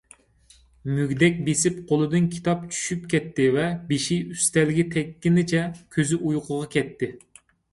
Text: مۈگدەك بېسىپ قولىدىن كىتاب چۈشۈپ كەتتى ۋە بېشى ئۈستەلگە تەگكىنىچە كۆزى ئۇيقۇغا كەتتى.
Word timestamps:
مۈگدەك 0.93 1.35
بېسىپ 1.49 1.75
قولىدىن 1.91 2.29
كىتاب 2.37 2.63
چۈشۈپ 2.71 3.05
كەتتى 3.13 3.47
ۋە 3.59 3.67
بېشى 3.93 4.19
ئۈستەلگە 4.37 4.87
تەگكىنىچە 4.97 5.63
كۆزى 5.99 6.21
ئۇيقۇغا 6.23 6.75
كەتتى. 6.79 7.13